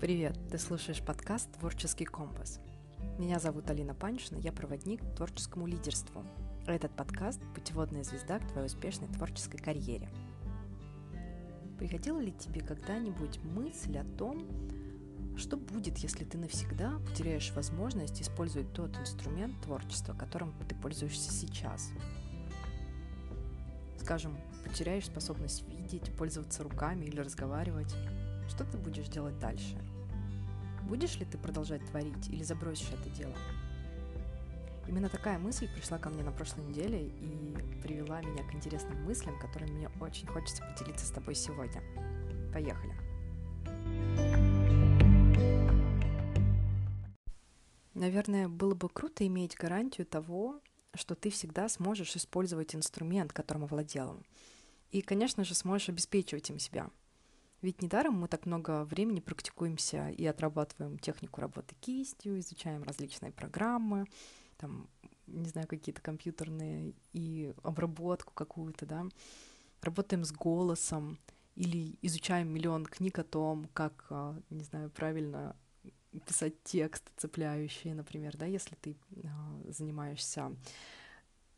Привет! 0.00 0.34
Ты 0.50 0.56
слушаешь 0.56 1.02
подкаст 1.02 1.52
«Творческий 1.58 2.06
компас». 2.06 2.58
Меня 3.18 3.38
зовут 3.38 3.68
Алина 3.68 3.92
Паншина, 3.92 4.38
я 4.38 4.50
проводник 4.50 5.02
к 5.02 5.14
творческому 5.14 5.66
лидерству. 5.66 6.24
Этот 6.66 6.90
подкаст– 6.96 7.38
путеводная 7.54 8.02
звезда 8.02 8.38
к 8.38 8.48
твоей 8.50 8.68
успешной 8.68 9.08
творческой 9.08 9.58
карьере. 9.58 10.08
Приходила 11.78 12.18
ли 12.18 12.32
тебе 12.32 12.62
когда-нибудь 12.62 13.44
мысль 13.44 13.98
о 13.98 14.04
том, 14.16 14.46
что 15.36 15.58
будет, 15.58 15.98
если 15.98 16.24
ты 16.24 16.38
навсегда 16.38 16.98
потеряешь 17.06 17.52
возможность 17.52 18.22
использовать 18.22 18.72
тот 18.72 18.96
инструмент 18.96 19.60
творчества, 19.60 20.14
которым 20.14 20.54
ты 20.66 20.74
пользуешься 20.76 21.30
сейчас? 21.30 21.90
Скажем, 23.98 24.34
потеряешь 24.64 25.04
способность 25.04 25.62
видеть, 25.68 26.10
пользоваться 26.16 26.62
руками 26.62 27.04
или 27.04 27.20
разговаривать. 27.20 27.94
Что 28.50 28.64
ты 28.64 28.76
будешь 28.78 29.06
делать 29.06 29.38
дальше? 29.38 29.78
Будешь 30.88 31.16
ли 31.18 31.24
ты 31.24 31.38
продолжать 31.38 31.86
творить 31.86 32.28
или 32.28 32.42
забросишь 32.42 32.90
это 32.90 33.08
дело? 33.10 33.34
Именно 34.88 35.08
такая 35.08 35.38
мысль 35.38 35.68
пришла 35.72 35.98
ко 35.98 36.10
мне 36.10 36.24
на 36.24 36.32
прошлой 36.32 36.64
неделе 36.64 37.06
и 37.06 37.54
привела 37.80 38.20
меня 38.20 38.42
к 38.42 38.52
интересным 38.52 39.04
мыслям, 39.04 39.38
которыми 39.38 39.70
мне 39.70 39.90
очень 40.00 40.26
хочется 40.26 40.64
поделиться 40.64 41.06
с 41.06 41.10
тобой 41.10 41.36
сегодня. 41.36 41.80
Поехали! 42.52 42.92
Наверное, 47.94 48.48
было 48.48 48.74
бы 48.74 48.88
круто 48.88 49.24
иметь 49.28 49.54
гарантию 49.54 50.06
того, 50.06 50.60
что 50.94 51.14
ты 51.14 51.30
всегда 51.30 51.68
сможешь 51.68 52.16
использовать 52.16 52.74
инструмент, 52.74 53.32
которым 53.32 53.62
овладел. 53.64 54.20
И, 54.90 55.02
конечно 55.02 55.44
же, 55.44 55.54
сможешь 55.54 55.88
обеспечивать 55.88 56.50
им 56.50 56.58
себя– 56.58 56.90
ведь 57.62 57.82
недаром 57.82 58.14
мы 58.14 58.28
так 58.28 58.46
много 58.46 58.84
времени 58.84 59.20
практикуемся 59.20 60.10
и 60.10 60.24
отрабатываем 60.24 60.98
технику 60.98 61.40
работы 61.40 61.74
кистью, 61.80 62.40
изучаем 62.40 62.82
различные 62.82 63.32
программы, 63.32 64.06
там, 64.56 64.88
не 65.26 65.48
знаю, 65.48 65.66
какие-то 65.68 66.00
компьютерные 66.00 66.94
и 67.12 67.54
обработку 67.62 68.32
какую-то, 68.34 68.86
да, 68.86 69.06
работаем 69.82 70.24
с 70.24 70.32
голосом 70.32 71.18
или 71.54 71.98
изучаем 72.02 72.48
миллион 72.48 72.86
книг 72.86 73.18
о 73.18 73.24
том, 73.24 73.68
как, 73.74 74.06
а, 74.10 74.38
не 74.50 74.64
знаю, 74.64 74.90
правильно 74.90 75.56
писать 76.26 76.62
текст 76.64 77.10
цепляющий, 77.16 77.92
например, 77.92 78.36
да, 78.36 78.46
если 78.46 78.74
ты 78.76 78.96
а, 79.24 79.60
занимаешься 79.68 80.56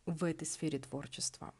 в 0.06 0.24
этой 0.24 0.46
сфере 0.46 0.78
творчества. 0.78 1.54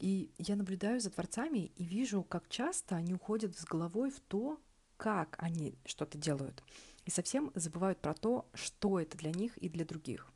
И 0.00 0.30
я 0.38 0.56
наблюдаю 0.56 0.98
за 0.98 1.10
творцами 1.10 1.70
и 1.76 1.84
вижу, 1.84 2.22
как 2.22 2.48
часто 2.48 2.96
они 2.96 3.14
уходят 3.14 3.56
с 3.56 3.64
головой 3.64 4.10
в 4.10 4.18
то, 4.20 4.58
как 4.96 5.36
они 5.38 5.74
что-то 5.84 6.16
делают. 6.16 6.62
И 7.04 7.10
совсем 7.10 7.52
забывают 7.54 8.00
про 8.00 8.14
то, 8.14 8.48
что 8.54 8.98
это 8.98 9.16
для 9.18 9.30
них 9.30 9.56
и 9.58 9.68
для 9.68 9.84
других. 9.84 10.26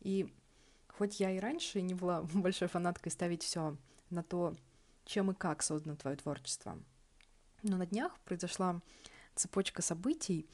И 0.00 0.30
хоть 0.88 1.20
я 1.20 1.30
и 1.30 1.38
раньше 1.38 1.80
не 1.80 1.94
была 1.94 2.22
большой 2.34 2.68
фанаткой 2.68 3.10
ставить 3.10 3.42
все 3.42 3.76
на 4.10 4.22
то, 4.22 4.54
чем 5.06 5.30
и 5.30 5.34
как 5.34 5.62
создано 5.62 5.96
твое 5.96 6.16
творчество, 6.16 6.78
но 7.62 7.76
на 7.76 7.86
днях 7.86 8.18
произошла 8.20 8.80
цепочка 9.34 9.82
событий, 9.82 10.46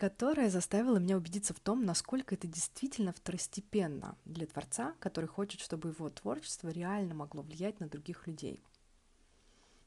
которая 0.00 0.48
заставила 0.48 0.96
меня 0.96 1.18
убедиться 1.18 1.52
в 1.52 1.60
том, 1.60 1.84
насколько 1.84 2.34
это 2.34 2.46
действительно 2.46 3.12
второстепенно 3.12 4.16
для 4.24 4.46
творца, 4.46 4.94
который 4.98 5.26
хочет, 5.26 5.60
чтобы 5.60 5.90
его 5.90 6.08
творчество 6.08 6.70
реально 6.70 7.14
могло 7.14 7.42
влиять 7.42 7.80
на 7.80 7.86
других 7.86 8.26
людей. 8.26 8.62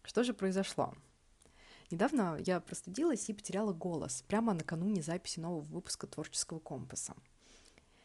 Что 0.03 0.23
же 0.23 0.35
произошло? 0.35 0.93
Недавно 1.89 2.37
я 2.45 2.59
простудилась 2.59 3.27
и 3.27 3.33
потеряла 3.33 3.73
голос 3.73 4.23
прямо 4.27 4.53
накануне 4.53 5.01
записи 5.01 5.39
нового 5.39 5.61
выпуска 5.61 6.05
«Творческого 6.05 6.59
компаса». 6.59 7.15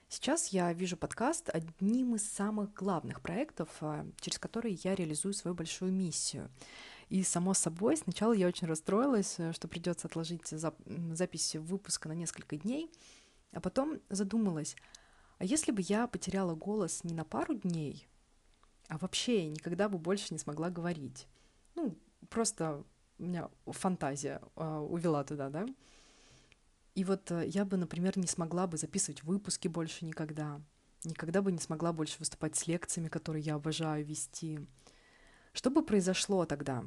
Сейчас 0.09 0.49
я 0.49 0.72
вижу 0.72 0.97
подкаст 0.97 1.50
одним 1.50 2.15
из 2.15 2.27
самых 2.27 2.72
главных 2.72 3.21
проектов, 3.21 3.69
а, 3.83 4.06
через 4.19 4.38
которые 4.38 4.78
я 4.83 4.94
реализую 4.94 5.34
свою 5.34 5.54
большую 5.54 5.93
миссию— 5.93 6.50
и, 7.09 7.23
само 7.23 7.55
собой, 7.55 7.97
сначала 7.97 8.33
я 8.33 8.47
очень 8.47 8.67
расстроилась, 8.67 9.37
э, 9.39 9.53
что 9.53 9.69
придется 9.69 10.09
отложить 10.09 10.47
запись 10.47 11.57
выпуска 11.57 12.09
на 12.09 12.13
несколько 12.13 12.57
дней, 12.57 12.91
а 13.53 13.61
потом 13.61 14.01
задумалась, 14.11 14.77
а 15.39 15.45
если 15.45 15.73
бы 15.73 15.83
я 15.83 16.07
потеряла 16.07 16.55
голос 16.55 17.05
не 17.05 17.15
на 17.15 17.25
пару 17.25 17.55
дней, 17.55 18.07
а 18.89 18.99
вообще 18.99 19.49
никогда 19.49 19.89
бы 19.89 19.99
больше 19.99 20.27
не 20.31 20.39
смогла 20.39 20.71
говорить? 20.71 21.27
Ну, 21.75 21.97
просто 22.29 22.85
у 23.19 23.23
меня 23.23 23.49
фантазия 23.67 24.41
э, 24.57 24.79
увела 24.79 25.25
туда, 25.25 25.49
да? 25.49 25.67
И 26.95 27.05
вот 27.05 27.31
э, 27.31 27.47
я 27.47 27.65
бы, 27.65 27.77
например, 27.77 28.19
не 28.19 28.27
смогла 28.27 28.67
бы 28.67 28.77
записывать 28.77 29.23
выпуски 29.23 29.69
больше 29.69 30.05
никогда, 30.05 30.61
никогда 31.05 31.43
бы 31.43 31.53
не 31.53 31.59
смогла 31.59 31.93
больше 31.93 32.17
выступать 32.19 32.57
с 32.57 32.67
лекциями, 32.67 33.09
которые 33.09 33.43
я 33.43 33.55
обожаю 33.55 34.05
вести, 34.05 34.59
что 35.53 35.70
бы 35.70 35.84
произошло 35.84 36.44
тогда, 36.47 36.84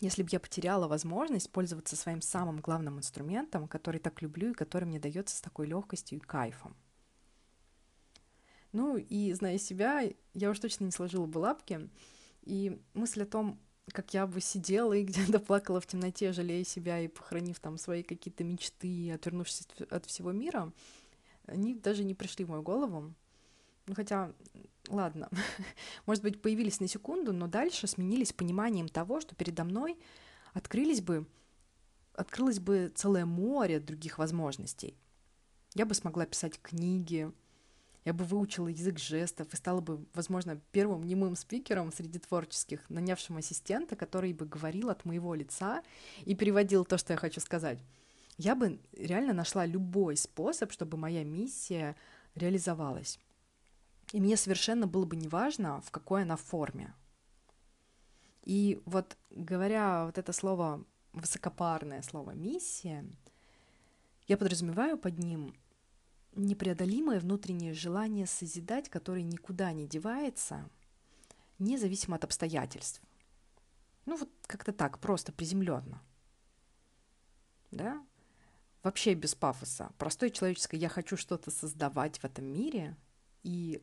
если 0.00 0.22
бы 0.22 0.28
я 0.32 0.40
потеряла 0.40 0.88
возможность 0.88 1.50
пользоваться 1.50 1.96
своим 1.96 2.22
самым 2.22 2.60
главным 2.60 2.98
инструментом, 2.98 3.68
который 3.68 4.00
так 4.00 4.22
люблю 4.22 4.50
и 4.50 4.54
который 4.54 4.86
мне 4.86 4.98
дается 4.98 5.36
с 5.36 5.40
такой 5.40 5.66
легкостью 5.66 6.18
и 6.18 6.20
кайфом? 6.20 6.76
Ну 8.72 8.96
и 8.96 9.32
зная 9.32 9.58
себя, 9.58 10.02
я 10.32 10.50
уж 10.50 10.58
точно 10.58 10.84
не 10.84 10.92
сложила 10.92 11.26
бы 11.26 11.38
лапки. 11.38 11.90
И 12.42 12.80
мысль 12.94 13.24
о 13.24 13.26
том, 13.26 13.58
как 13.92 14.14
я 14.14 14.26
бы 14.26 14.40
сидела 14.40 14.92
и 14.92 15.04
где-то 15.04 15.38
плакала 15.40 15.80
в 15.80 15.86
темноте, 15.86 16.32
жалея 16.32 16.64
себя 16.64 17.00
и 17.00 17.08
похоронив 17.08 17.58
там 17.58 17.76
свои 17.78 18.02
какие-то 18.02 18.44
мечты, 18.44 19.12
отвернувшись 19.12 19.66
от 19.90 20.06
всего 20.06 20.32
мира, 20.32 20.72
они 21.46 21.74
даже 21.74 22.04
не 22.04 22.14
пришли 22.14 22.44
в 22.44 22.50
мою 22.50 22.62
голову. 22.62 23.12
Ну, 23.86 23.94
хотя, 23.94 24.32
ладно, 24.90 25.28
может 26.06 26.22
быть, 26.22 26.42
появились 26.42 26.80
на 26.80 26.88
секунду, 26.88 27.32
но 27.32 27.46
дальше 27.46 27.86
сменились 27.86 28.32
пониманием 28.32 28.88
того, 28.88 29.20
что 29.20 29.34
передо 29.34 29.64
мной 29.64 29.96
открылись 30.52 31.00
бы, 31.00 31.26
открылось 32.14 32.60
бы 32.60 32.92
целое 32.94 33.24
море 33.24 33.80
других 33.80 34.18
возможностей. 34.18 34.96
Я 35.74 35.86
бы 35.86 35.94
смогла 35.94 36.26
писать 36.26 36.60
книги, 36.60 37.32
я 38.04 38.14
бы 38.14 38.24
выучила 38.24 38.68
язык 38.68 38.98
жестов 38.98 39.52
и 39.52 39.56
стала 39.56 39.80
бы, 39.80 40.04
возможно, 40.14 40.60
первым 40.72 41.04
немым 41.04 41.36
спикером 41.36 41.92
среди 41.92 42.18
творческих, 42.18 42.88
нанявшим 42.88 43.36
ассистента, 43.36 43.94
который 43.94 44.32
бы 44.32 44.46
говорил 44.46 44.90
от 44.90 45.04
моего 45.04 45.34
лица 45.34 45.82
и 46.24 46.34
переводил 46.34 46.84
то, 46.84 46.96
что 46.96 47.12
я 47.12 47.18
хочу 47.18 47.40
сказать. 47.40 47.78
Я 48.38 48.54
бы 48.54 48.80
реально 48.92 49.34
нашла 49.34 49.66
любой 49.66 50.16
способ, 50.16 50.72
чтобы 50.72 50.96
моя 50.96 51.24
миссия 51.24 51.94
реализовалась. 52.34 53.18
И 54.12 54.20
мне 54.20 54.36
совершенно 54.36 54.86
было 54.86 55.04
бы 55.04 55.16
неважно, 55.16 55.80
в 55.82 55.90
какой 55.90 56.22
она 56.22 56.36
форме. 56.36 56.94
И 58.42 58.82
вот 58.84 59.16
говоря 59.30 60.06
вот 60.06 60.18
это 60.18 60.32
слово, 60.32 60.84
высокопарное 61.12 62.02
слово 62.02 62.32
«миссия», 62.32 63.04
я 64.26 64.36
подразумеваю 64.36 64.96
под 64.96 65.18
ним 65.18 65.54
непреодолимое 66.34 67.20
внутреннее 67.20 67.74
желание 67.74 68.26
созидать, 68.26 68.88
которое 68.88 69.22
никуда 69.22 69.72
не 69.72 69.86
девается, 69.86 70.68
независимо 71.58 72.16
от 72.16 72.24
обстоятельств. 72.24 73.00
Ну 74.06 74.16
вот 74.16 74.30
как-то 74.46 74.72
так, 74.72 74.98
просто 74.98 75.32
приземленно. 75.32 76.02
Да? 77.70 78.04
Вообще 78.82 79.14
без 79.14 79.34
пафоса. 79.34 79.90
Простое 79.98 80.30
человеческое 80.30 80.78
«я 80.78 80.88
хочу 80.88 81.16
что-то 81.16 81.50
создавать 81.50 82.18
в 82.18 82.24
этом 82.24 82.46
мире», 82.46 82.96
и 83.42 83.82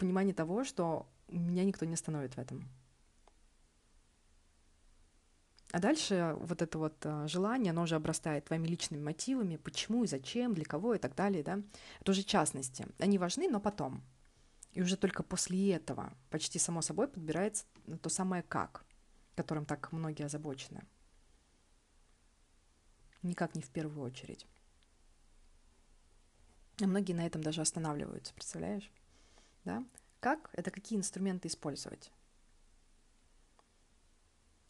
понимание 0.00 0.34
того, 0.34 0.64
что 0.64 1.06
меня 1.28 1.64
никто 1.64 1.86
не 1.86 1.94
остановит 1.94 2.34
в 2.34 2.38
этом. 2.38 2.68
А 5.72 5.78
дальше 5.78 6.34
вот 6.40 6.62
это 6.62 6.78
вот 6.78 6.96
а, 7.06 7.28
желание, 7.28 7.70
оно 7.70 7.82
уже 7.82 7.94
обрастает 7.94 8.46
твоими 8.46 8.66
личными 8.66 9.00
мотивами, 9.00 9.56
почему 9.56 10.02
и 10.02 10.08
зачем, 10.08 10.52
для 10.52 10.64
кого 10.64 10.94
и 10.94 10.98
так 10.98 11.14
далее, 11.14 11.44
да. 11.44 11.62
Это 12.00 12.10
уже 12.10 12.24
частности. 12.24 12.88
Они 12.98 13.18
важны, 13.18 13.48
но 13.48 13.60
потом. 13.60 14.02
И 14.72 14.82
уже 14.82 14.96
только 14.96 15.22
после 15.22 15.72
этого 15.74 16.12
почти 16.30 16.58
само 16.58 16.82
собой 16.82 17.06
подбирается 17.06 17.66
то 18.02 18.08
самое 18.08 18.42
«как», 18.42 18.84
которым 19.36 19.64
так 19.64 19.92
многие 19.92 20.24
озабочены. 20.24 20.82
Никак 23.22 23.54
не 23.54 23.62
в 23.62 23.70
первую 23.70 24.04
очередь. 24.04 24.46
И 26.78 26.86
многие 26.86 27.12
на 27.12 27.26
этом 27.26 27.42
даже 27.42 27.60
останавливаются, 27.60 28.34
представляешь? 28.34 28.90
Да? 29.70 29.84
Как? 30.18 30.50
Это 30.52 30.72
какие 30.72 30.98
инструменты 30.98 31.46
использовать? 31.46 32.10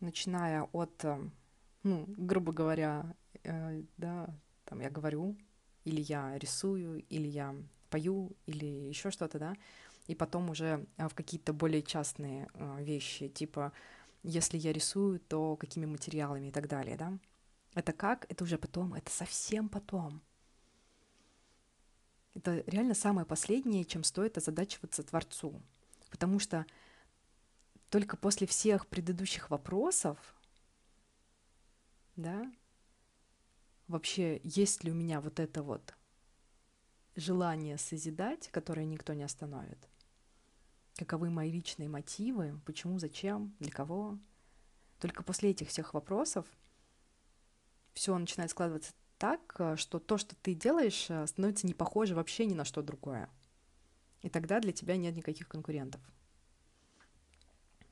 Начиная 0.00 0.64
от, 0.72 1.04
э, 1.04 1.30
ну, 1.84 2.04
грубо 2.08 2.52
говоря, 2.52 3.14
э, 3.44 3.82
да, 3.96 4.28
там 4.66 4.80
я 4.80 4.90
говорю, 4.90 5.36
или 5.84 6.02
я 6.02 6.36
рисую, 6.38 7.02
или 7.08 7.28
я 7.28 7.54
пою, 7.88 8.36
или 8.46 8.66
еще 8.66 9.10
что-то, 9.10 9.38
да, 9.38 9.54
и 10.06 10.14
потом 10.14 10.50
уже 10.50 10.86
э, 10.98 11.08
в 11.08 11.14
какие-то 11.14 11.52
более 11.54 11.82
частные 11.82 12.48
э, 12.54 12.84
вещи, 12.84 13.28
типа 13.28 13.72
Если 14.22 14.58
я 14.58 14.72
рисую, 14.72 15.20
то 15.20 15.56
какими 15.56 15.86
материалами 15.86 16.48
и 16.48 16.52
так 16.52 16.68
далее, 16.68 16.96
да? 16.96 17.18
Это 17.74 17.92
как? 17.92 18.26
Это 18.30 18.44
уже 18.44 18.58
потом, 18.58 18.94
это 18.94 19.10
совсем 19.10 19.68
потом. 19.68 20.22
Это 22.34 22.62
реально 22.66 22.94
самое 22.94 23.26
последнее, 23.26 23.84
чем 23.84 24.04
стоит 24.04 24.38
озадачиваться 24.38 25.02
Творцу. 25.02 25.60
Потому 26.10 26.38
что 26.38 26.66
только 27.88 28.16
после 28.16 28.46
всех 28.46 28.86
предыдущих 28.86 29.50
вопросов, 29.50 30.18
да, 32.16 32.52
вообще 33.88 34.40
есть 34.44 34.84
ли 34.84 34.92
у 34.92 34.94
меня 34.94 35.20
вот 35.20 35.40
это 35.40 35.62
вот 35.62 35.94
желание 37.16 37.78
созидать, 37.78 38.48
которое 38.48 38.86
никто 38.86 39.12
не 39.12 39.24
остановит, 39.24 39.88
каковы 40.96 41.30
мои 41.30 41.50
личные 41.50 41.88
мотивы, 41.88 42.60
почему, 42.64 42.98
зачем, 42.98 43.54
для 43.58 43.70
кого. 43.70 44.18
Только 45.00 45.22
после 45.22 45.50
этих 45.50 45.68
всех 45.68 45.94
вопросов 45.94 46.46
все 47.94 48.16
начинает 48.16 48.50
складываться 48.50 48.92
так, 49.20 49.56
э, 49.58 49.76
что 49.76 49.98
то, 49.98 50.16
что 50.16 50.34
ты 50.34 50.54
делаешь, 50.54 51.10
э, 51.10 51.26
становится 51.26 51.66
не 51.66 51.74
похоже 51.74 52.14
вообще 52.14 52.46
ни 52.46 52.54
на 52.54 52.64
что 52.64 52.80
другое. 52.82 53.28
И 54.22 54.30
тогда 54.30 54.60
для 54.60 54.72
тебя 54.72 54.96
нет 54.96 55.14
никаких 55.14 55.46
конкурентов. 55.46 56.00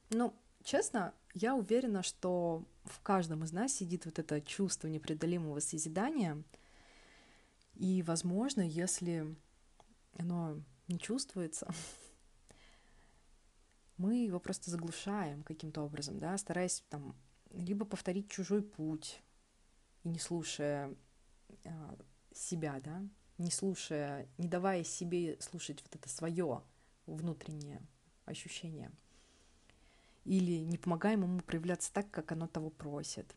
Ну, 0.09 0.35
честно, 0.65 1.13
я 1.35 1.55
уверена, 1.55 2.03
что 2.03 2.65
в 2.85 3.01
каждом 3.03 3.45
из 3.45 3.53
нас 3.53 3.75
сидит 3.75 4.07
вот 4.07 4.19
это 4.19 4.41
чувство 4.41 4.89
непреодолимого 4.89 5.61
созидания. 5.61 6.43
И, 7.75 8.03
возможно, 8.03 8.63
если 8.63 9.37
оно 10.19 10.63
не 10.89 10.99
чувствуется, 10.99 11.69
мы 13.99 14.25
его 14.25 14.41
просто 14.41 14.71
заглушаем 14.71 15.43
каким-то 15.43 15.83
образом, 15.83 16.19
да, 16.19 16.39
стараясь 16.39 16.83
там 16.89 17.15
либо 17.51 17.85
повторить 17.85 18.31
чужой 18.31 18.63
путь 18.63 19.21
и 20.05 20.09
не 20.09 20.19
слушая 20.19 20.97
себя, 22.33 22.81
да, 22.85 23.03
не 23.39 23.51
слушая, 23.51 24.29
не 24.39 24.49
давая 24.49 24.85
себе 24.85 25.37
слушать 25.41 25.83
вот 25.83 25.95
это 25.95 26.09
свое 26.09 26.63
внутреннее 27.07 27.83
ощущение– 28.27 28.91
или 30.29 30.59
не 30.59 30.77
помогаем 30.77 31.23
ему 31.23 31.41
проявляться 31.41 31.91
так, 31.93 32.11
как 32.11 32.33
оно 32.33 32.47
того 32.47 32.69
просит. 32.69 33.35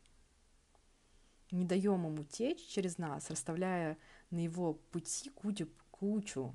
Не 1.50 1.64
даем 1.64 2.04
ему 2.04 2.22
течь 2.24 2.66
через 2.66 2.98
нас, 2.98 3.30
расставляя 3.30 3.96
на 4.30 4.40
его 4.40 4.74
пути 4.74 5.30
кучу, 5.30 5.68
кучу, 5.90 6.54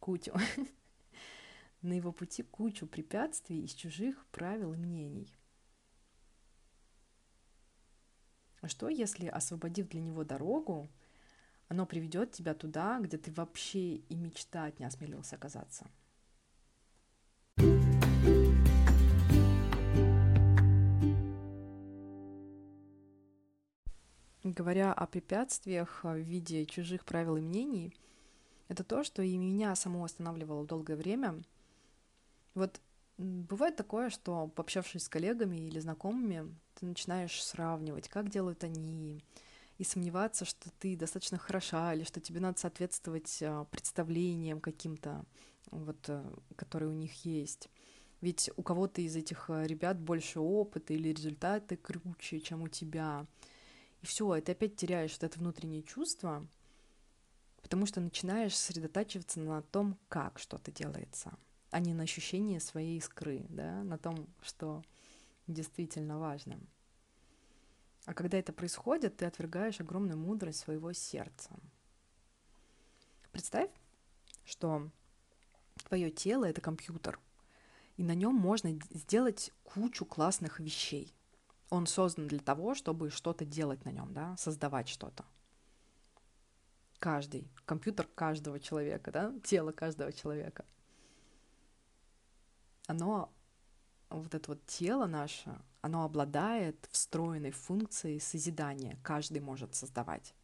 кучу, 0.00 0.34
на 1.82 1.92
его 1.92 2.10
пути 2.10 2.42
кучу 2.42 2.86
препятствий 2.88 3.64
из 3.64 3.74
чужих 3.74 4.26
правил 4.32 4.74
и 4.74 4.76
мнений. 4.76 5.32
А 8.66 8.68
что, 8.68 8.88
если, 8.88 9.28
освободив 9.28 9.88
для 9.90 10.00
него 10.00 10.24
дорогу, 10.24 10.88
оно 11.68 11.86
приведет 11.86 12.32
тебя 12.32 12.52
туда, 12.52 12.98
где 13.00 13.16
ты 13.16 13.30
вообще 13.30 13.94
и 13.94 14.16
мечтать 14.16 14.80
не 14.80 14.86
осмелился 14.86 15.36
оказаться? 15.36 15.86
Говоря 24.42 24.92
о 24.92 25.06
препятствиях 25.06 26.00
в 26.02 26.16
виде 26.16 26.66
чужих 26.66 27.04
правил 27.04 27.36
и 27.36 27.40
мнений, 27.40 27.94
это 28.66 28.82
то, 28.82 29.04
что 29.04 29.22
и 29.22 29.36
меня 29.36 29.76
само 29.76 30.02
останавливало 30.02 30.66
долгое 30.66 30.96
время. 30.96 31.40
Вот 32.54 32.80
бывает 33.18 33.76
такое, 33.76 34.10
что, 34.10 34.48
пообщавшись 34.48 35.04
с 35.04 35.08
коллегами 35.08 35.56
или 35.56 35.78
знакомыми, 35.78 36.54
ты 36.74 36.86
начинаешь 36.86 37.42
сравнивать, 37.42 38.08
как 38.08 38.28
делают 38.28 38.64
они, 38.64 39.22
и 39.78 39.84
сомневаться, 39.84 40.44
что 40.44 40.70
ты 40.78 40.96
достаточно 40.96 41.38
хороша, 41.38 41.94
или 41.94 42.04
что 42.04 42.20
тебе 42.20 42.40
надо 42.40 42.58
соответствовать 42.58 43.42
а, 43.42 43.64
представлениям 43.64 44.60
каким-то, 44.60 45.24
вот, 45.70 46.08
э, 46.08 46.24
которые 46.56 46.88
у 46.90 46.94
них 46.94 47.24
есть. 47.26 47.68
Ведь 48.22 48.50
у 48.56 48.62
кого-то 48.62 49.02
из 49.02 49.14
этих 49.16 49.50
э, 49.50 49.66
ребят 49.66 49.98
больше 50.00 50.40
опыта 50.40 50.94
или 50.94 51.10
результаты 51.10 51.76
круче, 51.76 52.40
чем 52.40 52.62
у 52.62 52.68
тебя. 52.68 53.26
И 54.00 54.06
все, 54.06 54.34
и 54.36 54.40
ты 54.40 54.52
опять 54.52 54.76
теряешь 54.76 55.12
вот 55.12 55.24
это 55.24 55.38
внутреннее 55.38 55.82
чувство, 55.82 56.46
потому 57.60 57.84
что 57.84 58.00
начинаешь 58.00 58.56
сосредотачиваться 58.56 59.40
на 59.40 59.60
том, 59.60 59.98
как 60.08 60.38
что-то 60.38 60.72
делается, 60.72 61.34
а 61.70 61.80
не 61.80 61.94
на 61.94 62.04
ощущении 62.04 62.58
своей 62.58 62.98
искры, 62.98 63.44
да, 63.48 63.82
на 63.82 63.98
том, 63.98 64.26
что 64.42 64.82
действительно 65.46 66.18
важно. 66.18 66.58
А 68.06 68.14
когда 68.14 68.38
это 68.38 68.52
происходит, 68.52 69.16
ты 69.16 69.24
отвергаешь 69.24 69.80
огромную 69.80 70.18
мудрость 70.18 70.60
своего 70.60 70.92
сердца. 70.92 71.50
Представь, 73.32 73.70
что 74.44 74.90
твое 75.88 76.10
тело 76.10 76.44
это 76.44 76.60
компьютер, 76.60 77.18
и 77.96 78.02
на 78.02 78.14
нем 78.14 78.34
можно 78.34 78.78
сделать 78.90 79.52
кучу 79.64 80.04
классных 80.04 80.60
вещей. 80.60 81.12
Он 81.68 81.86
создан 81.86 82.28
для 82.28 82.38
того, 82.38 82.74
чтобы 82.74 83.10
что-то 83.10 83.44
делать 83.44 83.84
на 83.84 83.90
нем, 83.90 84.12
да, 84.12 84.36
создавать 84.36 84.88
что-то. 84.88 85.24
Каждый, 87.00 87.50
компьютер 87.64 88.06
каждого 88.14 88.60
человека, 88.60 89.10
да, 89.10 89.34
тело 89.42 89.72
каждого 89.72 90.12
человека. 90.12 90.64
Оно, 92.86 93.32
вот 94.10 94.34
это 94.34 94.50
вот 94.52 94.64
тело 94.66 95.06
наше, 95.06 95.60
оно 95.80 96.04
обладает 96.04 96.88
встроенной 96.90 97.50
функцией 97.50 98.20
созидания. 98.20 98.98
Каждый 99.02 99.40
может 99.40 99.74
создавать. 99.74 100.34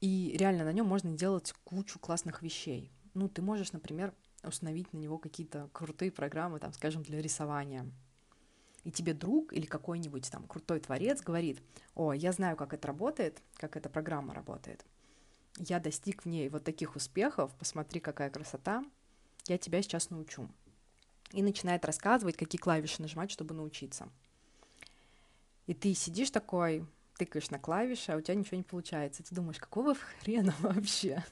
И 0.00 0.34
реально 0.38 0.64
на 0.64 0.72
нем 0.72 0.86
можно 0.86 1.12
делать 1.12 1.52
кучу 1.64 1.98
классных 1.98 2.42
вещей. 2.42 2.90
Ну, 3.12 3.28
ты 3.28 3.42
можешь, 3.42 3.72
например, 3.72 4.14
установить 4.42 4.92
на 4.92 4.98
него 4.98 5.18
какие-то 5.18 5.68
крутые 5.72 6.10
программы, 6.10 6.58
там, 6.58 6.72
скажем, 6.72 7.02
для 7.02 7.20
рисования, 7.20 7.90
и 8.84 8.90
тебе 8.90 9.12
друг 9.12 9.52
или 9.52 9.66
какой-нибудь 9.66 10.30
там 10.30 10.46
крутой 10.46 10.80
творец 10.80 11.20
говорит, 11.20 11.60
о, 11.94 12.12
я 12.12 12.32
знаю, 12.32 12.56
как 12.56 12.72
это 12.72 12.88
работает, 12.88 13.42
как 13.56 13.76
эта 13.76 13.90
программа 13.90 14.32
работает, 14.32 14.84
я 15.58 15.80
достиг 15.80 16.22
в 16.22 16.26
ней 16.26 16.48
вот 16.48 16.64
таких 16.64 16.96
успехов, 16.96 17.54
посмотри, 17.58 18.00
какая 18.00 18.30
красота, 18.30 18.84
я 19.46 19.58
тебя 19.58 19.82
сейчас 19.82 20.10
научу. 20.10 20.48
И 21.32 21.42
начинает 21.42 21.84
рассказывать, 21.84 22.36
какие 22.36 22.60
клавиши 22.60 23.00
нажимать, 23.00 23.30
чтобы 23.30 23.54
научиться. 23.54 24.08
И 25.66 25.74
ты 25.74 25.94
сидишь 25.94 26.30
такой, 26.30 26.84
тыкаешь 27.16 27.50
на 27.50 27.58
клавиши, 27.58 28.12
а 28.12 28.16
у 28.16 28.20
тебя 28.20 28.34
ничего 28.34 28.56
не 28.56 28.64
получается. 28.64 29.22
Ты 29.22 29.34
думаешь, 29.34 29.58
какого 29.58 29.94
хрена 30.20 30.54
вообще? 30.60 31.24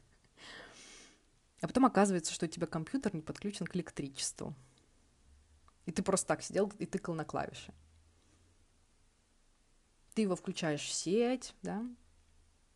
А 1.60 1.66
потом 1.66 1.86
оказывается, 1.86 2.32
что 2.32 2.46
у 2.46 2.48
тебя 2.48 2.66
компьютер 2.66 3.14
не 3.14 3.22
подключен 3.22 3.66
к 3.66 3.74
электричеству. 3.74 4.54
И 5.86 5.92
ты 5.92 6.02
просто 6.02 6.26
так 6.26 6.42
сидел 6.42 6.72
и 6.78 6.86
тыкал 6.86 7.14
на 7.14 7.24
клавиши. 7.24 7.72
Ты 10.14 10.22
его 10.22 10.36
включаешь 10.36 10.82
в 10.82 10.92
сеть, 10.92 11.54
да, 11.62 11.84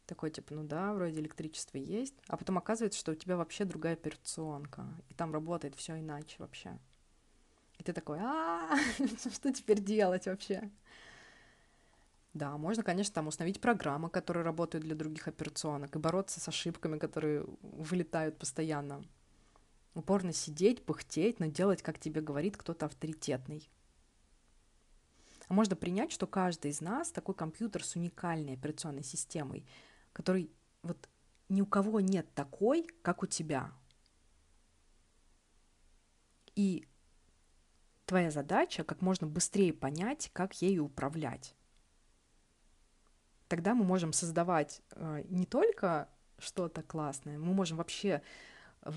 такой 0.07 0.31
типа, 0.31 0.55
ну 0.55 0.65
да, 0.65 0.93
вроде 0.93 1.21
электричество 1.21 1.79
есть, 1.79 2.15
а 2.29 2.37
потом 2.37 2.59
оказывается, 2.59 2.99
что 2.99 3.13
у 3.13 3.15
тебя 3.15 3.37
вообще 3.37 3.65
другая 3.65 3.95
операционка, 3.95 4.87
и 5.09 5.15
там 5.15 5.33
работает 5.33 5.75
все 5.75 5.99
иначе 5.99 6.37
вообще. 6.39 6.79
И 7.79 7.83
ты 7.83 7.93
такой, 7.93 8.19
а 8.21 8.77
что 9.33 9.53
теперь 9.53 9.81
делать 9.81 10.27
вообще? 10.27 10.71
Да, 12.35 12.57
можно, 12.57 12.83
конечно, 12.83 13.15
там 13.15 13.27
установить 13.27 13.61
программы, 13.61 14.09
которые 14.09 14.43
работают 14.43 14.85
для 14.85 14.95
других 14.95 15.29
операционок, 15.29 15.95
и 15.95 15.99
бороться 15.99 16.41
с 16.41 16.49
ошибками, 16.49 16.99
которые 16.99 17.45
вылетают 17.61 18.39
постоянно 18.39 19.05
упорно 19.95 20.33
сидеть, 20.33 20.85
пыхтеть, 20.85 21.41
но 21.41 21.47
делать, 21.47 21.83
как 21.83 21.99
тебе 21.99 22.23
говорит 22.23 22.57
кто-то 22.57 22.87
авторитетный. 22.87 23.69
А 25.49 25.55
можно 25.55 25.77
принять, 25.77 26.13
что 26.13 26.27
каждый 26.27 26.71
из 26.71 26.81
нас 26.81 27.11
такой 27.11 27.35
компьютер 27.35 27.85
с 27.85 27.97
уникальной 27.97 28.55
операционной 28.55 29.05
системой, 29.05 29.67
который 30.13 30.51
вот 30.83 31.09
ни 31.49 31.61
у 31.61 31.67
кого 31.67 32.01
нет 32.01 32.33
такой, 32.35 32.87
как 33.03 33.23
у 33.23 33.27
тебя. 33.27 33.73
И 36.55 36.87
твоя 38.07 38.31
задача 38.31 38.85
как 38.85 39.01
можно 39.01 39.27
быстрее 39.27 39.73
понять, 39.73 40.31
как 40.33 40.61
ею 40.63 40.85
управлять. 40.85 41.55
Тогда 43.49 43.75
мы 43.75 43.85
можем 43.85 44.13
создавать 44.13 44.83
э, 44.93 45.25
не 45.29 45.47
только 45.47 46.09
что-то 46.39 46.83
классное, 46.83 47.39
мы 47.39 47.53
можем 47.53 47.77
вообще 47.77 48.23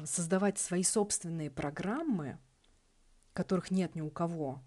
создавать 0.05 0.57
свои 0.57 0.83
собственные 0.83 1.51
программы, 1.51 2.39
которых 3.33 3.69
нет 3.69 3.95
ни 3.95 4.01
у 4.01 4.09
кого, 4.09 4.63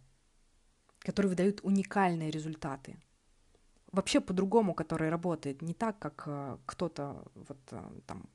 которые 1.00 1.30
выдают 1.30 1.60
уникальные 1.62 2.30
результаты 2.30 2.98
вообще 3.92 4.20
по-другому, 4.20 4.74
который 4.74 5.08
работает, 5.08 5.62
не 5.62 5.74
так, 5.74 5.98
как 5.98 6.24
э, 6.26 6.58
кто-то 6.66 7.24
вот 7.34 7.58
э, 7.70 8.00
там 8.06 8.28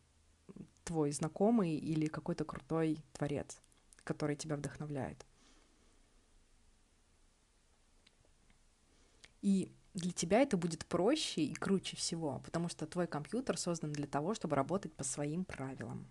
твой 0.83 1.11
знакомый 1.11 1.75
или 1.75 2.07
какой-то 2.07 2.45
крутой 2.45 3.03
творец, 3.13 3.61
который 4.03 4.35
тебя 4.35 4.55
вдохновляет. 4.55 5.25
И 9.41 9.71
для 9.93 10.11
тебя 10.11 10.41
это 10.41 10.57
будет 10.57 10.85
проще 10.85 11.43
и 11.43 11.53
круче 11.53 11.95
всего, 11.95 12.41
потому 12.43 12.69
что 12.69 12.85
твой 12.87 13.07
компьютер 13.07 13.57
создан 13.57 13.91
для 13.93 14.07
того, 14.07 14.33
чтобы 14.33 14.55
работать 14.55 14.93
по 14.93 15.03
своим 15.03 15.45
правилам. 15.45 16.07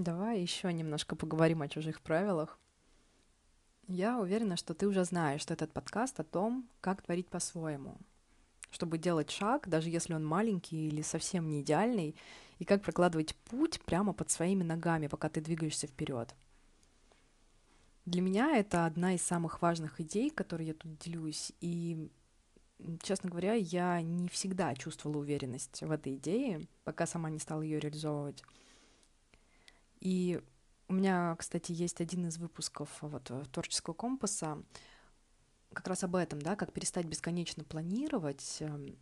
Давай 0.00 0.40
еще 0.40 0.72
немножко 0.72 1.14
поговорим 1.14 1.60
о 1.60 1.68
чужих 1.68 2.00
правилах. 2.00 2.58
Я 3.86 4.18
уверена, 4.18 4.56
что 4.56 4.72
ты 4.72 4.88
уже 4.88 5.04
знаешь, 5.04 5.42
что 5.42 5.52
этот 5.52 5.74
подкаст 5.74 6.18
о 6.18 6.24
том, 6.24 6.66
как 6.80 7.02
творить 7.02 7.28
по-своему, 7.28 7.98
чтобы 8.70 8.96
делать 8.96 9.30
шаг, 9.30 9.68
даже 9.68 9.90
если 9.90 10.14
он 10.14 10.24
маленький 10.24 10.88
или 10.88 11.02
совсем 11.02 11.50
не 11.50 11.60
идеальный, 11.60 12.16
и 12.58 12.64
как 12.64 12.80
прокладывать 12.80 13.36
путь 13.50 13.78
прямо 13.82 14.14
под 14.14 14.30
своими 14.30 14.62
ногами, 14.62 15.06
пока 15.06 15.28
ты 15.28 15.42
двигаешься 15.42 15.86
вперед. 15.86 16.34
Для 18.06 18.22
меня 18.22 18.56
это 18.56 18.86
одна 18.86 19.14
из 19.14 19.20
самых 19.20 19.60
важных 19.60 20.00
идей, 20.00 20.30
которые 20.30 20.68
я 20.68 20.74
тут 20.74 20.96
делюсь, 20.96 21.52
и, 21.60 22.10
честно 23.02 23.28
говоря, 23.28 23.52
я 23.52 24.00
не 24.00 24.30
всегда 24.30 24.74
чувствовала 24.76 25.18
уверенность 25.18 25.82
в 25.82 25.90
этой 25.90 26.14
идее, 26.14 26.66
пока 26.84 27.06
сама 27.06 27.28
не 27.28 27.38
стала 27.38 27.60
ее 27.60 27.80
реализовывать. 27.80 28.42
И 30.00 30.42
у 30.88 30.94
меня, 30.94 31.36
кстати, 31.38 31.72
есть 31.72 32.00
один 32.00 32.26
из 32.26 32.38
выпусков 32.38 32.90
вот, 33.00 33.30
э, 33.30 33.44
творческого 33.52 33.94
компаса 33.94 34.62
как 35.72 35.86
раз 35.86 36.02
об 36.02 36.16
этом, 36.16 36.42
да, 36.42 36.56
как 36.56 36.72
перестать 36.72 37.06
бесконечно 37.06 37.62
планировать 37.62 38.56
эм, 38.60 38.98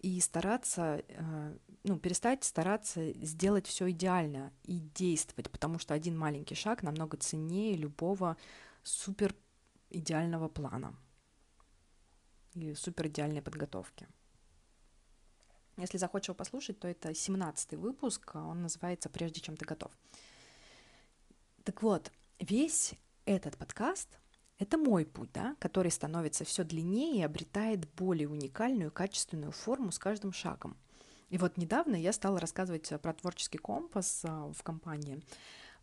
и 0.00 0.20
стараться, 0.20 1.02
э, 1.08 1.58
ну, 1.84 1.98
перестать 1.98 2.44
стараться 2.44 3.12
сделать 3.24 3.66
все 3.66 3.90
идеально 3.90 4.52
и 4.64 4.80
действовать, 4.94 5.50
потому 5.50 5.78
что 5.78 5.94
один 5.94 6.18
маленький 6.18 6.54
шаг 6.54 6.82
намного 6.82 7.16
ценнее 7.16 7.74
любого 7.76 8.36
супер 8.82 9.34
идеального 9.88 10.48
плана 10.48 10.94
или 12.54 12.74
супер 12.74 13.06
идеальной 13.06 13.42
подготовки. 13.42 14.06
Если 15.80 15.98
захочешь 15.98 16.28
его 16.28 16.34
послушать, 16.34 16.78
то 16.78 16.88
это 16.88 17.14
17 17.14 17.72
выпуск, 17.74 18.32
а 18.34 18.46
он 18.46 18.62
называется 18.62 19.08
«Прежде 19.08 19.40
чем 19.40 19.56
ты 19.56 19.64
готов». 19.64 19.90
Так 21.64 21.82
вот, 21.82 22.12
весь 22.38 22.94
этот 23.24 23.56
подкаст— 23.56 24.18
это 24.58 24.76
мой 24.76 25.06
путь, 25.06 25.30
да, 25.32 25.56
который 25.58 25.90
становится 25.90 26.44
все 26.44 26.64
длиннее 26.64 27.20
и 27.20 27.22
обретает 27.22 27.88
более 27.94 28.28
уникальную, 28.28 28.90
качественную 28.90 29.52
форму 29.52 29.90
с 29.90 29.98
каждым 29.98 30.32
шагом. 30.32 30.76
И 31.30 31.38
вот 31.38 31.56
недавно 31.56 31.96
я 31.96 32.12
стала 32.12 32.40
рассказывать 32.40 32.92
про 33.00 33.14
творческий 33.14 33.58
компас 33.58 34.22
а, 34.24 34.52
в 34.52 34.62
компании. 34.62 35.22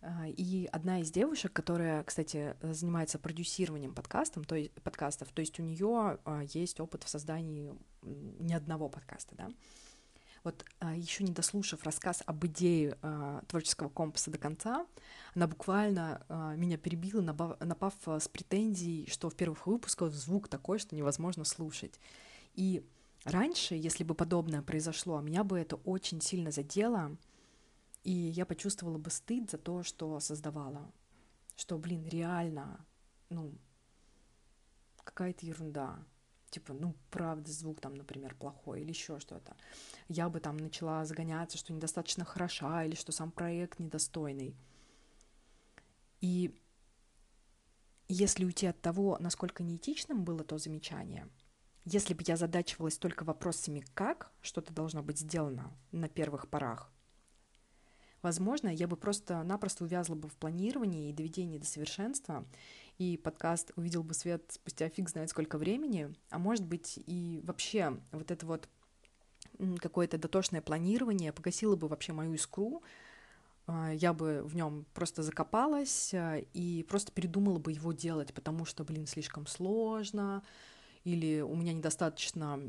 А, 0.02 0.28
и 0.28 0.66
одна 0.72 1.00
из 1.00 1.10
девушек, 1.10 1.54
которая, 1.54 2.04
кстати, 2.04 2.56
занимается 2.62 3.18
продюсированием 3.18 3.94
подкастом, 3.94 4.44
то 4.44 4.56
есть, 4.56 4.72
подкастов, 4.84 5.30
то 5.32 5.40
есть 5.40 5.60
у 5.60 5.64
нее 5.64 6.20
есть 6.54 6.80
опыт 6.80 7.04
в 7.04 7.10
создании 7.10 7.74
не 8.04 8.54
одного 8.54 8.90
подкаста, 8.90 9.36
да, 9.36 9.50
вот 10.48 10.64
а, 10.80 10.96
еще 10.96 11.26
не 11.26 11.34
дослушав 11.34 11.84
рассказ 11.84 12.24
об 12.26 12.46
идее 12.46 12.98
а, 13.02 13.44
творческого 13.50 13.90
компаса 13.90 14.32
до 14.32 14.38
конца, 14.38 14.88
она 15.36 15.46
буквально 15.46 16.26
а, 16.30 16.56
меня 16.56 16.78
перебила, 16.78 17.22
напав 17.22 17.94
с 18.06 18.30
претензией, 18.30 19.10
что 19.10 19.30
в 19.30 19.36
первых 19.36 19.68
выпусках 19.68 20.14
звук 20.14 20.48
такой, 20.48 20.80
что 20.80 20.96
невозможно 20.96 21.44
слушать. 21.44 22.00
И 22.54 22.82
раньше, 23.26 23.76
если 23.76 24.06
бы 24.06 24.16
подобное 24.16 24.62
произошло, 24.62 25.20
меня 25.20 25.44
бы 25.44 25.60
это 25.60 25.76
очень 25.76 26.22
сильно 26.22 26.52
задело, 26.52 27.18
и 28.06 28.12
я 28.14 28.46
почувствовала 28.46 28.98
бы 28.98 29.10
стыд 29.10 29.52
за 29.52 29.58
то, 29.58 29.84
что 29.84 30.18
создавала. 30.22 30.90
Что, 31.58 31.78
блин, 31.78 32.08
реально, 32.08 32.86
ну, 33.30 33.52
какая-то 35.04 35.46
ерунда 35.46 36.00
типа, 36.50 36.74
ну, 36.74 36.96
правда, 37.12 37.52
звук 37.52 37.82
там, 37.82 37.96
например, 37.96 38.36
плохой 38.36 38.82
или 38.82 38.90
еще 38.90 39.20
что-то. 39.20 39.56
Я 40.08 40.30
бы 40.30 40.40
там 40.40 40.58
начала 40.58 41.06
загоняться, 41.06 41.58
что 41.58 41.74
недостаточно 41.74 42.26
хороша 42.26 42.84
или 42.84 42.96
что 42.96 43.12
сам 43.12 43.32
проект 43.32 43.80
недостойный. 43.80 44.56
И 46.22 46.56
если 48.08 48.46
уйти 48.46 48.68
от 48.68 48.82
того, 48.82 49.18
насколько 49.20 49.64
неэтичным 49.64 50.24
было 50.24 50.44
то 50.44 50.58
замечание, 50.58 51.28
если 51.84 52.14
бы 52.14 52.24
я 52.26 52.38
задачивалась 52.38 52.98
только 52.98 53.24
вопросами 53.24 53.86
«как» 53.94 54.32
что-то 54.42 54.74
должно 54.74 55.04
быть 55.04 55.20
сделано 55.20 55.74
на 55.92 56.10
первых 56.10 56.50
порах, 56.50 56.92
возможно, 58.22 58.70
я 58.70 58.88
бы 58.88 58.98
просто-напросто 58.98 59.84
увязла 59.84 60.16
бы 60.16 60.28
в 60.28 60.36
планировании 60.38 61.10
и 61.10 61.14
доведении 61.14 61.58
до 61.58 61.66
совершенства, 61.66 62.46
и 62.98 63.18
подкаст 63.18 63.72
увидел 63.76 64.04
бы 64.04 64.14
свет 64.14 64.44
спустя 64.50 64.90
фиг 64.90 65.10
знает 65.10 65.30
сколько 65.30 65.58
времени, 65.58 66.14
а 66.30 66.40
может 66.40 66.66
быть 66.66 67.00
и 67.06 67.42
вообще 67.44 68.00
вот 68.12 68.32
это 68.32 68.46
вот 68.46 68.68
какое-то 69.80 70.18
дотошное 70.18 70.62
планирование 70.62 71.32
погасило 71.32 71.76
бы 71.76 71.88
вообще 71.88 72.14
мою 72.14 72.34
искру, 72.34 72.84
а, 73.68 73.92
я 73.92 74.14
бы 74.14 74.42
в 74.44 74.56
нем 74.56 74.86
просто 74.94 75.24
закопалась 75.24 76.14
а, 76.14 76.38
и 76.54 76.84
просто 76.84 77.12
передумала 77.12 77.60
бы 77.60 77.72
его 77.72 77.92
делать, 77.92 78.34
потому 78.34 78.66
что, 78.66 78.84
блин, 78.84 79.08
слишком 79.08 79.46
сложно, 79.48 80.44
или 81.08 81.40
у 81.40 81.56
меня 81.56 81.72
недостаточно 81.72 82.60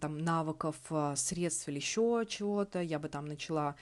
там 0.00 0.16
навыков, 0.16 0.76
а, 0.88 1.14
средств 1.14 1.68
или 1.68 1.76
еще 1.76 2.24
чего-то, 2.26 2.80
я 2.80 2.98
бы 2.98 3.10
там 3.10 3.26
начала 3.26 3.76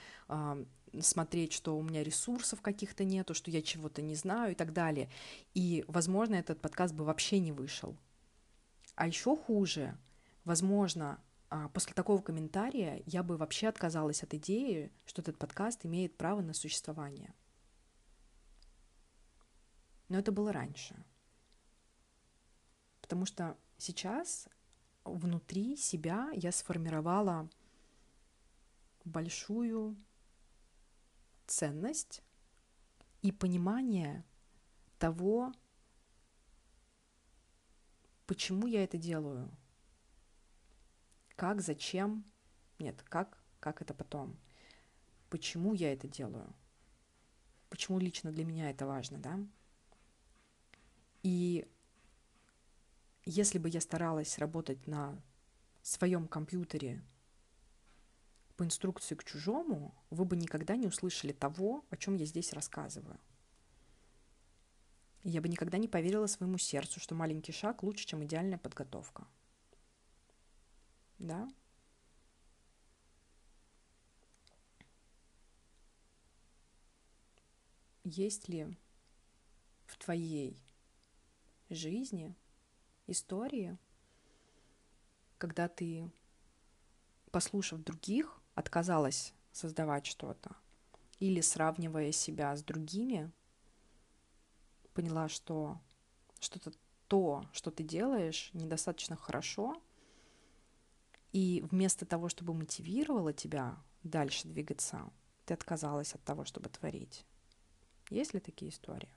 смотреть, 0.99 1.53
что 1.53 1.77
у 1.77 1.81
меня 1.81 2.03
ресурсов 2.03 2.61
каких-то 2.61 3.05
нету, 3.05 3.33
что 3.33 3.49
я 3.49 3.61
чего-то 3.61 4.01
не 4.01 4.15
знаю 4.15 4.51
и 4.51 4.55
так 4.55 4.73
далее. 4.73 5.09
И, 5.53 5.85
возможно, 5.87 6.35
этот 6.35 6.59
подкаст 6.59 6.93
бы 6.93 7.05
вообще 7.05 7.39
не 7.39 7.53
вышел. 7.53 7.95
А 8.95 9.07
еще 9.07 9.37
хуже, 9.37 9.97
возможно, 10.43 11.21
а, 11.49 11.69
после 11.69 11.93
такого 11.93 12.21
комментария 12.21 13.01
я 13.05 13.23
бы 13.23 13.37
вообще 13.37 13.69
отказалась 13.69 14.23
от 14.23 14.33
идеи, 14.33 14.91
что 15.05 15.21
этот 15.21 15.37
подкаст 15.37 15.85
имеет 15.85 16.17
право 16.17 16.41
на 16.41 16.53
существование. 16.53 17.33
Но 20.09 20.19
это 20.19 20.33
было 20.33 20.51
раньше. 20.51 21.01
Потому 22.99 23.25
что 23.25 23.55
сейчас 23.81 24.47
внутри 25.03 25.75
себя 25.75 26.29
я 26.33 26.51
сформировала 26.51 27.49
большую 29.03 29.97
ценность 31.47 32.21
и 33.23 33.31
понимание 33.31 34.23
того, 34.99 35.51
почему 38.27 38.67
я 38.67 38.83
это 38.83 38.99
делаю, 38.99 39.49
как, 41.35 41.61
зачем, 41.61 42.23
нет, 42.77 43.01
как, 43.09 43.43
как 43.59 43.81
это 43.81 43.95
потом, 43.95 44.37
почему 45.31 45.73
я 45.73 45.91
это 45.91 46.07
делаю, 46.07 46.53
почему 47.69 47.97
лично 47.97 48.31
для 48.31 48.45
меня 48.45 48.69
это 48.69 48.85
важно, 48.85 49.17
да? 49.17 49.39
И 51.23 51.67
если 53.25 53.59
бы 53.59 53.69
я 53.69 53.81
старалась 53.81 54.37
работать 54.37 54.87
на 54.87 55.21
своем 55.81 56.27
компьютере 56.27 57.03
по 58.57 58.63
инструкции 58.63 59.15
к 59.15 59.23
чужому, 59.23 59.95
вы 60.09 60.25
бы 60.25 60.35
никогда 60.35 60.75
не 60.75 60.87
услышали 60.87 61.31
того, 61.31 61.85
о 61.89 61.97
чем 61.97 62.15
я 62.15 62.25
здесь 62.25 62.53
рассказываю. 62.53 63.19
я 65.23 65.39
бы 65.39 65.49
никогда 65.49 65.77
не 65.77 65.87
поверила 65.87 66.25
своему 66.25 66.57
сердцу, 66.57 66.99
что 66.99 67.13
маленький 67.13 67.51
шаг 67.51 67.83
лучше, 67.83 68.07
чем 68.07 68.23
идеальная 68.23 68.57
подготовка. 68.57 69.27
Да? 71.19 71.47
Есть 78.03 78.49
ли 78.49 78.75
в 79.85 79.97
твоей 79.97 80.57
жизни 81.69 82.35
истории, 83.11 83.77
когда 85.37 85.67
ты, 85.67 86.09
послушав 87.31 87.83
других, 87.83 88.41
отказалась 88.55 89.33
создавать 89.51 90.05
что-то. 90.05 90.55
Или 91.19 91.41
сравнивая 91.41 92.11
себя 92.11 92.55
с 92.55 92.63
другими, 92.63 93.31
поняла, 94.93 95.29
что 95.29 95.79
что-то 96.39 96.71
то, 97.07 97.45
что 97.53 97.71
ты 97.71 97.83
делаешь, 97.83 98.49
недостаточно 98.53 99.15
хорошо, 99.15 99.81
и 101.31 101.63
вместо 101.69 102.05
того, 102.05 102.29
чтобы 102.29 102.53
мотивировало 102.53 103.33
тебя 103.33 103.77
дальше 104.03 104.47
двигаться, 104.47 105.09
ты 105.45 105.53
отказалась 105.53 106.13
от 106.13 106.23
того, 106.23 106.45
чтобы 106.45 106.69
творить. 106.69 107.25
Есть 108.09 108.33
ли 108.33 108.39
такие 108.39 108.71
истории? 108.71 109.13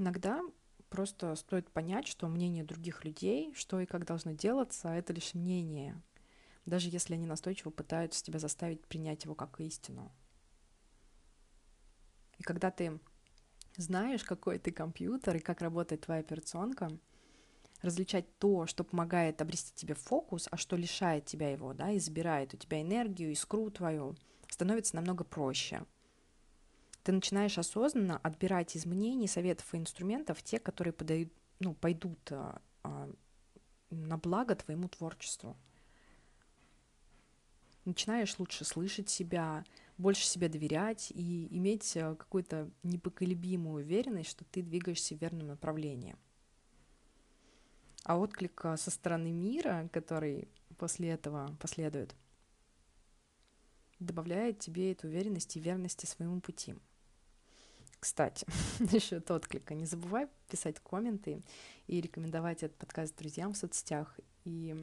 Иногда 0.00 0.42
Просто 0.90 1.36
стоит 1.36 1.70
понять, 1.70 2.08
что 2.08 2.26
мнение 2.26 2.64
других 2.64 3.04
людей, 3.04 3.54
что 3.54 3.78
и 3.80 3.86
как 3.86 4.04
должно 4.04 4.32
делаться, 4.32 4.88
это 4.88 5.12
лишь 5.12 5.34
мнение. 5.34 6.02
даже 6.66 6.88
если 6.90 7.14
они 7.14 7.26
настойчиво 7.26 7.70
пытаются 7.70 8.22
тебя 8.22 8.38
заставить 8.38 8.84
принять 8.86 9.24
его 9.24 9.34
как 9.34 9.60
истину. 9.60 10.12
И 12.38 12.42
когда 12.42 12.70
ты 12.70 13.00
знаешь, 13.76 14.24
какой 14.24 14.58
ты 14.58 14.72
компьютер 14.72 15.36
и 15.36 15.40
как 15.40 15.62
работает 15.62 16.02
твоя 16.02 16.20
операционка, 16.20 16.90
различать 17.80 18.38
то, 18.38 18.66
что 18.66 18.84
помогает 18.84 19.40
обрести 19.40 19.72
тебе 19.74 19.94
фокус, 19.94 20.48
а 20.50 20.56
что 20.56 20.76
лишает 20.76 21.24
тебя 21.24 21.50
его, 21.50 21.72
да, 21.72 21.90
и 21.92 21.98
забирает 21.98 22.52
у 22.52 22.56
тебя 22.56 22.82
энергию, 22.82 23.32
искру 23.32 23.70
твою, 23.70 24.16
становится 24.48 24.96
намного 24.96 25.24
проще. 25.24 25.84
Ты 27.10 27.14
начинаешь 27.14 27.58
осознанно 27.58 28.18
отбирать 28.18 28.76
из 28.76 28.86
мнений, 28.86 29.26
советов 29.26 29.74
и 29.74 29.78
инструментов 29.78 30.44
те, 30.44 30.60
которые 30.60 30.92
подают, 30.92 31.32
ну, 31.58 31.74
пойдут 31.74 32.20
а, 32.30 32.62
а, 32.84 33.10
на 33.90 34.16
благо 34.16 34.54
твоему 34.54 34.86
творчеству. 34.86 35.56
Начинаешь 37.84 38.38
лучше 38.38 38.64
слышать 38.64 39.08
себя, 39.08 39.64
больше 39.98 40.24
себе 40.24 40.48
доверять 40.48 41.10
и 41.10 41.48
иметь 41.50 41.96
э, 41.96 42.14
какую-то 42.14 42.70
непоколебимую 42.84 43.82
уверенность, 43.84 44.30
что 44.30 44.44
ты 44.44 44.62
двигаешься 44.62 45.16
в 45.16 45.20
верном 45.20 45.48
направлении. 45.48 46.14
А 48.04 48.18
отклик 48.18 48.62
со 48.76 48.90
стороны 48.92 49.32
мира, 49.32 49.90
который 49.92 50.46
после 50.78 51.08
этого 51.08 51.56
последует, 51.58 52.14
добавляет 53.98 54.60
тебе 54.60 54.92
эту 54.92 55.08
уверенность 55.08 55.56
и 55.56 55.60
верности 55.60 56.06
своему 56.06 56.40
пути. 56.40 56.76
Кстати, 58.00 58.46
насчет 58.92 59.30
отклика. 59.30 59.74
Не 59.74 59.84
забывай 59.84 60.26
писать 60.48 60.80
комменты 60.80 61.42
и 61.86 62.00
рекомендовать 62.00 62.62
этот 62.62 62.78
подкаст 62.78 63.16
друзьям 63.16 63.52
в 63.52 63.58
соцсетях. 63.58 64.18
И 64.44 64.74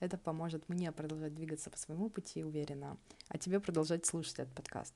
это 0.00 0.18
поможет 0.18 0.68
мне 0.68 0.92
продолжать 0.92 1.34
двигаться 1.34 1.70
по 1.70 1.78
своему 1.78 2.10
пути 2.10 2.44
уверенно, 2.44 2.98
а 3.28 3.38
тебе 3.38 3.58
продолжать 3.58 4.04
слушать 4.04 4.38
этот 4.38 4.54
подкаст. 4.54 4.94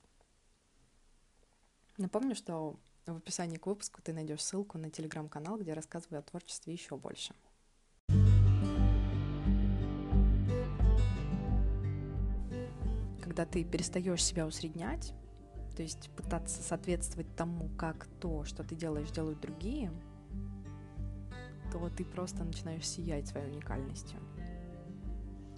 Напомню, 1.96 2.34
что 2.34 2.78
в 3.06 3.16
описании 3.16 3.56
к 3.56 3.66
выпуску 3.66 4.00
ты 4.02 4.12
найдешь 4.12 4.42
ссылку 4.42 4.78
на 4.78 4.90
телеграм-канал, 4.90 5.58
где 5.58 5.72
рассказываю 5.72 6.20
о 6.20 6.22
творчестве 6.22 6.72
еще 6.72 6.96
больше. 6.96 7.34
Когда 13.22 13.46
ты 13.46 13.64
перестаешь 13.64 14.22
себя 14.22 14.46
усреднять, 14.46 15.14
то 15.74 15.82
есть 15.82 16.10
пытаться 16.10 16.62
соответствовать 16.62 17.34
тому, 17.36 17.68
как 17.76 18.06
то, 18.20 18.44
что 18.44 18.62
ты 18.62 18.74
делаешь, 18.74 19.10
делают 19.10 19.40
другие, 19.40 19.90
то 21.72 21.88
ты 21.88 22.04
просто 22.04 22.44
начинаешь 22.44 22.86
сиять 22.86 23.28
своей 23.28 23.50
уникальностью. 23.50 24.18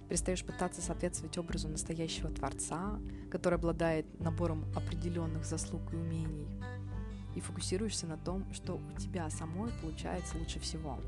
Перестаешь 0.07 0.45
пытаться 0.45 0.81
соответствовать 0.81 1.37
образу 1.37 1.67
настоящего 1.67 2.29
Творца, 2.29 2.99
который 3.31 3.55
обладает 3.55 4.19
набором 4.19 4.63
определенных 4.75 5.45
заслуг 5.45 5.81
и 5.91 5.95
умений, 5.95 6.47
и 7.35 7.41
фокусируешься 7.41 8.07
на 8.07 8.17
том, 8.17 8.45
что 8.53 8.75
у 8.75 8.99
тебя 8.99 9.29
самой 9.29 9.71
получается 9.81 10.37
лучше 10.37 10.59
всего, 10.59 10.99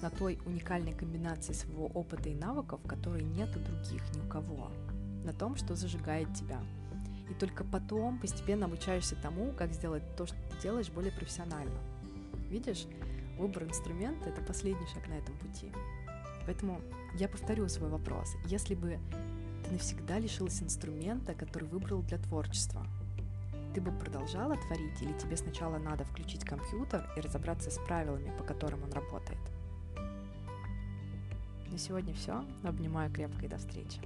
на 0.00 0.10
той 0.10 0.38
уникальной 0.44 0.92
комбинации 0.92 1.52
своего 1.52 1.86
опыта 1.86 2.28
и 2.28 2.34
навыков, 2.34 2.80
которые 2.86 3.24
нет 3.24 3.54
у 3.54 3.60
других 3.60 4.02
ни 4.14 4.26
у 4.26 4.28
кого, 4.28 4.70
на 5.24 5.32
том, 5.32 5.56
что 5.56 5.76
зажигает 5.76 6.32
тебя. 6.34 6.60
И 7.30 7.34
только 7.34 7.64
потом 7.64 8.18
постепенно 8.18 8.66
обучаешься 8.66 9.16
тому, 9.16 9.52
как 9.52 9.72
сделать 9.72 10.02
то, 10.16 10.26
что 10.26 10.36
ты 10.50 10.62
делаешь, 10.62 10.90
более 10.90 11.12
профессионально. 11.12 11.78
Видишь, 12.50 12.86
выбор 13.38 13.64
инструмента— 13.64 14.28
это 14.30 14.42
последний 14.42 14.86
шаг 14.86 15.08
на 15.08 15.14
этом 15.14 15.36
пути. 15.38 15.72
Поэтому 16.46 16.80
я 17.14 17.28
повторю 17.28 17.68
свой 17.68 17.88
вопрос. 17.88 18.34
Если 18.46 18.74
бы 18.74 18.98
ты 19.64 19.72
навсегда 19.72 20.18
лишилась 20.18 20.62
инструмента, 20.62 21.34
который 21.34 21.68
выбрал 21.68 22.02
для 22.02 22.18
творчества, 22.18 22.86
ты 23.74 23.80
бы 23.80 23.90
продолжала 23.90 24.56
творить 24.56 25.02
или 25.02 25.12
тебе 25.18 25.36
сначала 25.36 25.78
надо 25.78 26.04
включить 26.04 26.44
компьютер 26.44 27.10
и 27.16 27.20
разобраться 27.20 27.70
с 27.70 27.78
правилами, 27.78 28.30
по 28.38 28.44
которым 28.44 28.84
он 28.84 28.92
работает? 28.92 29.40
На 31.70 31.78
сегодня 31.78 32.14
все. 32.14 32.44
Обнимаю 32.62 33.10
крепко 33.12 33.46
и 33.46 33.48
до 33.48 33.56
встречи. 33.58 34.00